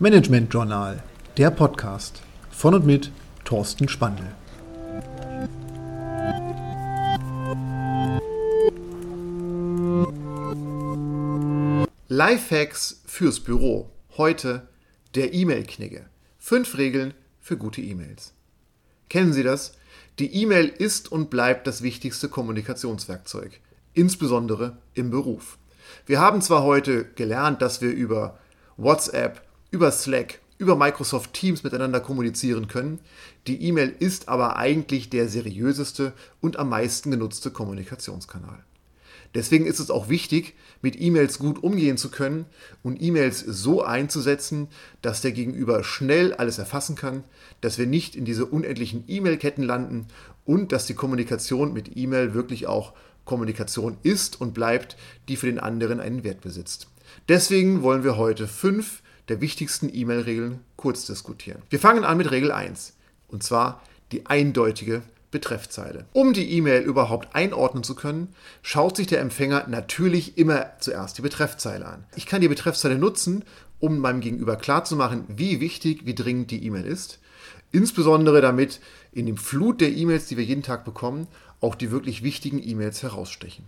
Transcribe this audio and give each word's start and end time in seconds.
Management 0.00 0.54
Journal, 0.54 1.02
der 1.36 1.50
Podcast 1.50 2.22
von 2.52 2.72
und 2.72 2.86
mit 2.86 3.10
Thorsten 3.44 3.88
Spandl. 3.88 4.22
Lifehacks 12.06 13.02
fürs 13.06 13.40
Büro. 13.40 13.90
Heute 14.16 14.68
der 15.16 15.34
E-Mail-Knigge. 15.34 16.06
Fünf 16.38 16.78
Regeln 16.78 17.12
für 17.40 17.56
gute 17.56 17.80
E-Mails. 17.80 18.34
Kennen 19.08 19.32
Sie 19.32 19.42
das? 19.42 19.72
Die 20.20 20.32
E-Mail 20.32 20.68
ist 20.68 21.10
und 21.10 21.28
bleibt 21.28 21.66
das 21.66 21.82
wichtigste 21.82 22.28
Kommunikationswerkzeug, 22.28 23.58
insbesondere 23.94 24.78
im 24.94 25.10
Beruf. 25.10 25.58
Wir 26.06 26.20
haben 26.20 26.40
zwar 26.40 26.62
heute 26.62 27.04
gelernt, 27.16 27.62
dass 27.62 27.80
wir 27.80 27.90
über 27.90 28.38
WhatsApp, 28.76 29.47
über 29.70 29.90
Slack, 29.92 30.40
über 30.58 30.76
Microsoft 30.76 31.32
Teams 31.32 31.62
miteinander 31.62 32.00
kommunizieren 32.00 32.68
können. 32.68 32.98
Die 33.46 33.62
E-Mail 33.62 33.94
ist 33.98 34.28
aber 34.28 34.56
eigentlich 34.56 35.10
der 35.10 35.28
seriöseste 35.28 36.12
und 36.40 36.58
am 36.58 36.68
meisten 36.70 37.10
genutzte 37.10 37.50
Kommunikationskanal. 37.50 38.64
Deswegen 39.34 39.66
ist 39.66 39.78
es 39.78 39.90
auch 39.90 40.08
wichtig, 40.08 40.54
mit 40.80 41.00
E-Mails 41.00 41.38
gut 41.38 41.62
umgehen 41.62 41.98
zu 41.98 42.10
können 42.10 42.46
und 42.82 43.00
E-Mails 43.02 43.40
so 43.40 43.82
einzusetzen, 43.84 44.68
dass 45.02 45.20
der 45.20 45.32
Gegenüber 45.32 45.84
schnell 45.84 46.32
alles 46.32 46.58
erfassen 46.58 46.96
kann, 46.96 47.24
dass 47.60 47.78
wir 47.78 47.86
nicht 47.86 48.16
in 48.16 48.24
diese 48.24 48.46
unendlichen 48.46 49.04
E-Mail-Ketten 49.06 49.62
landen 49.62 50.06
und 50.46 50.72
dass 50.72 50.86
die 50.86 50.94
Kommunikation 50.94 51.74
mit 51.74 51.96
E-Mail 51.96 52.32
wirklich 52.32 52.66
auch 52.66 52.94
Kommunikation 53.26 53.98
ist 54.02 54.40
und 54.40 54.54
bleibt, 54.54 54.96
die 55.28 55.36
für 55.36 55.46
den 55.46 55.58
anderen 55.58 56.00
einen 56.00 56.24
Wert 56.24 56.40
besitzt. 56.40 56.88
Deswegen 57.28 57.82
wollen 57.82 58.04
wir 58.04 58.16
heute 58.16 58.48
fünf 58.48 59.02
der 59.28 59.40
wichtigsten 59.40 59.90
E-Mail-Regeln 59.92 60.60
kurz 60.76 61.06
diskutieren. 61.06 61.62
Wir 61.70 61.78
fangen 61.78 62.04
an 62.04 62.18
mit 62.18 62.30
Regel 62.30 62.52
1, 62.52 62.94
und 63.28 63.42
zwar 63.42 63.82
die 64.12 64.26
eindeutige 64.26 65.02
Betreffzeile. 65.30 66.06
Um 66.12 66.32
die 66.32 66.50
E-Mail 66.52 66.82
überhaupt 66.82 67.34
einordnen 67.34 67.84
zu 67.84 67.94
können, 67.94 68.34
schaut 68.62 68.96
sich 68.96 69.06
der 69.06 69.20
Empfänger 69.20 69.66
natürlich 69.68 70.38
immer 70.38 70.72
zuerst 70.80 71.18
die 71.18 71.22
Betreffzeile 71.22 71.84
an. 71.84 72.04
Ich 72.16 72.26
kann 72.26 72.40
die 72.40 72.48
Betreffzeile 72.48 72.96
nutzen, 72.96 73.44
um 73.78 73.98
meinem 73.98 74.20
Gegenüber 74.20 74.56
klarzumachen, 74.56 75.24
wie 75.28 75.60
wichtig, 75.60 76.06
wie 76.06 76.14
dringend 76.14 76.50
die 76.50 76.64
E-Mail 76.64 76.86
ist. 76.86 77.18
Insbesondere 77.70 78.40
damit 78.40 78.80
in 79.12 79.26
dem 79.26 79.36
Flut 79.36 79.82
der 79.82 79.90
E-Mails, 79.90 80.26
die 80.26 80.38
wir 80.38 80.44
jeden 80.44 80.62
Tag 80.62 80.84
bekommen, 80.84 81.26
auch 81.60 81.74
die 81.74 81.90
wirklich 81.90 82.22
wichtigen 82.22 82.66
E-Mails 82.66 83.02
herausstechen. 83.02 83.66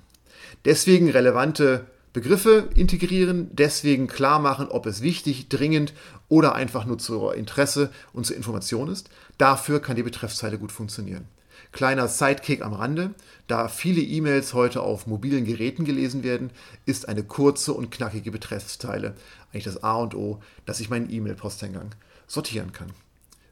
Deswegen 0.65 1.11
relevante 1.11 1.87
Begriffe 2.12 2.69
integrieren, 2.75 3.50
deswegen 3.53 4.08
klar 4.08 4.41
machen, 4.41 4.69
ob 4.69 4.86
es 4.86 5.00
wichtig, 5.00 5.48
dringend 5.48 5.92
oder 6.28 6.55
einfach 6.55 6.84
nur 6.84 6.98
zur 6.98 7.36
Interesse 7.36 7.91
und 8.12 8.27
zur 8.27 8.36
Information 8.36 8.89
ist. 8.89 9.11
Dafür 9.39 9.80
kann 9.80 9.97
die 9.97 10.03
Betreffzeile 10.03 10.58
gut 10.58 10.72
funktionieren. 10.72 11.27
Kleiner 11.72 12.08
Sidekick 12.08 12.62
am 12.62 12.72
Rande, 12.72 13.14
da 13.47 13.69
viele 13.69 14.00
E-Mails 14.00 14.55
heute 14.55 14.81
auf 14.81 15.06
mobilen 15.06 15.44
Geräten 15.44 15.84
gelesen 15.84 16.25
werden, 16.25 16.50
ist 16.84 17.08
eine 17.08 17.22
kurze 17.22 17.75
und 17.75 17.92
knackige 17.92 18.33
Betreffzeile 18.33 19.14
eigentlich 19.53 19.64
das 19.64 19.84
A 19.84 19.94
und 19.94 20.16
O, 20.16 20.41
dass 20.66 20.81
ich 20.81 20.91
meinen 20.91 21.11
E-Mail-Posteingang 21.11 21.94
sortieren 22.27 22.72
kann. 22.72 22.91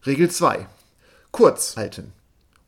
Regel 0.04 0.30
2. 0.30 0.66
Kurz 1.30 1.76
halten. 1.76 2.12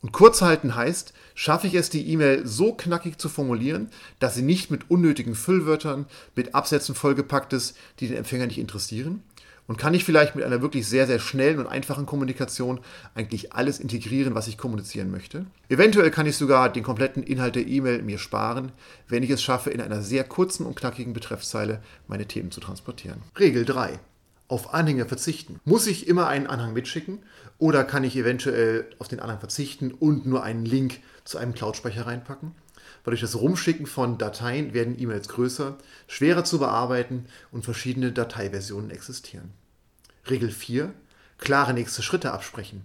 Und 0.02 0.12
kurz 0.12 0.40
halten 0.40 0.74
heißt, 0.74 1.12
schaffe 1.34 1.66
ich 1.66 1.74
es, 1.74 1.90
die 1.90 2.08
E-Mail 2.08 2.46
so 2.46 2.72
knackig 2.72 3.18
zu 3.18 3.28
formulieren, 3.28 3.90
dass 4.18 4.34
sie 4.34 4.42
nicht 4.42 4.70
mit 4.70 4.90
unnötigen 4.90 5.34
Füllwörtern, 5.34 6.06
mit 6.34 6.54
Absätzen 6.54 6.94
vollgepackt 6.94 7.52
ist, 7.52 7.76
die 7.98 8.08
den 8.08 8.16
Empfänger 8.16 8.46
nicht 8.46 8.58
interessieren? 8.58 9.22
Und 9.66 9.76
kann 9.76 9.94
ich 9.94 10.02
vielleicht 10.02 10.34
mit 10.34 10.44
einer 10.44 10.62
wirklich 10.62 10.88
sehr, 10.88 11.06
sehr 11.06 11.20
schnellen 11.20 11.60
und 11.60 11.68
einfachen 11.68 12.04
Kommunikation 12.04 12.80
eigentlich 13.14 13.52
alles 13.52 13.78
integrieren, 13.78 14.34
was 14.34 14.48
ich 14.48 14.58
kommunizieren 14.58 15.12
möchte? 15.12 15.46
Eventuell 15.68 16.10
kann 16.10 16.26
ich 16.26 16.36
sogar 16.36 16.72
den 16.72 16.82
kompletten 16.82 17.22
Inhalt 17.22 17.54
der 17.54 17.68
E-Mail 17.68 18.02
mir 18.02 18.18
sparen, 18.18 18.72
wenn 19.06 19.22
ich 19.22 19.30
es 19.30 19.42
schaffe, 19.42 19.70
in 19.70 19.80
einer 19.80 20.02
sehr 20.02 20.24
kurzen 20.24 20.66
und 20.66 20.74
knackigen 20.74 21.12
Betreffzeile 21.12 21.82
meine 22.08 22.26
Themen 22.26 22.50
zu 22.50 22.58
transportieren. 22.58 23.22
Regel 23.38 23.64
3 23.64 24.00
auf 24.50 24.74
Anhänge 24.74 25.06
verzichten? 25.06 25.60
Muss 25.64 25.86
ich 25.86 26.08
immer 26.08 26.26
einen 26.26 26.46
Anhang 26.46 26.72
mitschicken 26.72 27.20
oder 27.58 27.84
kann 27.84 28.04
ich 28.04 28.16
eventuell 28.16 28.90
auf 28.98 29.08
den 29.08 29.20
Anhang 29.20 29.38
verzichten 29.38 29.92
und 29.92 30.26
nur 30.26 30.42
einen 30.42 30.64
Link 30.64 31.00
zu 31.24 31.38
einem 31.38 31.54
Cloud-Speicher 31.54 32.06
reinpacken? 32.06 32.52
Weil 33.04 33.12
durch 33.12 33.20
das 33.20 33.36
Rumschicken 33.36 33.86
von 33.86 34.18
Dateien 34.18 34.74
werden 34.74 35.00
E-Mails 35.00 35.28
größer, 35.28 35.78
schwerer 36.06 36.44
zu 36.44 36.58
bearbeiten 36.58 37.26
und 37.52 37.64
verschiedene 37.64 38.12
Dateiversionen 38.12 38.90
existieren. 38.90 39.52
Regel 40.28 40.50
4. 40.50 40.92
Klare 41.38 41.72
nächste 41.72 42.02
Schritte 42.02 42.32
absprechen. 42.32 42.82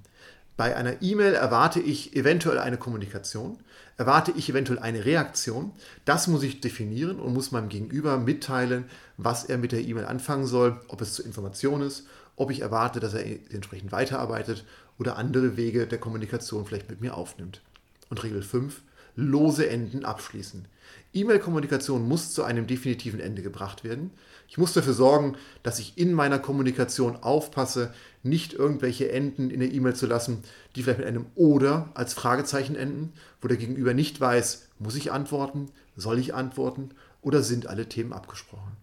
Bei 0.58 0.76
einer 0.78 1.02
E-Mail 1.02 1.34
erwarte 1.34 1.82
ich 1.82 2.16
eventuell 2.16 2.60
eine 2.60 2.78
Kommunikation, 2.78 3.60
erwarte 3.98 4.32
ich 4.38 4.50
eventuell 4.50 4.80
eine 4.80 5.04
Reaktion. 5.04 5.74
Das 6.06 6.28
muss 6.28 6.44
ich 6.44 6.62
definieren 6.62 7.20
und 7.20 7.34
muss 7.34 7.52
meinem 7.52 7.68
Gegenüber 7.68 8.18
mitteilen, 8.18 8.86
was 9.18 9.44
er 9.44 9.58
mit 9.58 9.74
der 9.74 9.82
E-Mail 9.82 10.06
anfangen 10.06 10.46
soll, 10.46 10.80
ob 10.88 11.02
es 11.02 11.14
zur 11.14 11.26
Information 11.26 11.82
ist, 11.82 12.08
ob 12.38 12.52
ich 12.52 12.62
erwarte, 12.62 13.02
dass 13.02 13.14
er 13.14 13.26
entsprechend 13.54 13.92
weiterarbeitet 13.92 14.66
oder 14.98 15.18
andere 15.18 15.58
Wege 15.58 15.88
der 15.88 16.00
Kommunikation 16.00 16.66
vielleicht 16.66 16.90
mit 16.90 17.02
mir 17.02 17.16
aufnimmt. 17.16 17.62
Und 18.10 18.24
Regel 18.24 18.42
5, 18.42 18.82
lose 19.16 19.70
Enden 19.70 20.06
abschließen. 20.06 20.68
E-Mail-Kommunikation 21.14 22.08
muss 22.08 22.34
zu 22.34 22.44
einem 22.44 22.68
definitiven 22.68 23.20
Ende 23.20 23.42
gebracht 23.42 23.84
werden. 23.84 24.12
Ich 24.48 24.58
muss 24.58 24.74
dafür 24.74 24.94
sorgen, 24.94 25.36
dass 25.64 25.80
ich 25.80 25.98
in 25.98 26.14
meiner 26.14 26.40
Kommunikation 26.40 27.16
aufpasse, 27.16 27.94
nicht 28.22 28.54
irgendwelche 28.54 29.12
Enden 29.12 29.50
in 29.50 29.62
der 29.62 29.72
E-Mail 29.72 29.96
zu 29.96 30.08
lassen, 30.08 30.44
die 30.76 30.84
vielleicht 30.84 31.00
mit 31.00 31.08
einem 31.08 31.28
oder 31.36 31.90
als 31.94 32.14
Fragezeichen 32.14 32.76
enden, 32.76 33.14
wo 33.42 33.48
der 33.48 33.58
Gegenüber 33.58 33.94
nicht 33.94 34.20
weiß, 34.20 34.68
muss 34.80 34.96
ich 34.96 35.12
antworten, 35.12 35.68
soll 35.96 36.20
ich 36.20 36.34
antworten 36.34 36.90
oder 37.22 37.42
sind 37.42 37.68
alle 37.68 37.88
Themen 37.88 38.14
abgesprochen. 38.14 38.74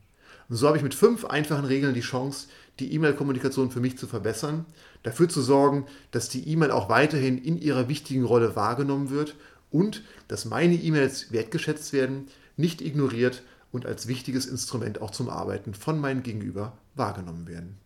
Und 0.49 0.56
so 0.56 0.66
habe 0.66 0.76
ich 0.76 0.82
mit 0.82 0.94
fünf 0.94 1.25
einfachen 1.25 1.64
Regeln 1.64 1.94
die 1.94 2.00
Chance, 2.00 2.49
die 2.78 2.93
E-Mail-Kommunikation 2.94 3.70
für 3.70 3.81
mich 3.81 3.99
zu 3.99 4.06
verbessern, 4.06 4.64
dafür 5.03 5.28
zu 5.28 5.43
sorgen, 5.43 5.87
dass 6.10 6.28
die 6.28 6.49
E-Mail 6.49 6.70
auch 6.70 6.88
weiterhin 6.88 7.38
in 7.38 7.60
ihrer 7.60 7.88
wichtigen 7.88 8.25
Rolle 8.25 8.56
wahrgenommen 8.56 9.10
wird 9.10 9.37
und 9.72 10.05
dass 10.28 10.44
meine 10.44 10.75
E-Mails 10.75 11.33
wertgeschätzt 11.33 11.93
werden, 11.93 12.28
nicht 12.56 12.81
ignoriert 12.81 13.43
und 13.72 13.87
als 13.87 14.06
wichtiges 14.06 14.47
Instrument 14.47 15.00
auch 15.00 15.10
zum 15.10 15.28
Arbeiten 15.28 15.75
von 15.75 15.99
meinem 15.99 16.22
Gegenüber 16.22 16.77
wahrgenommen 16.94 17.49
werden. 17.49 17.81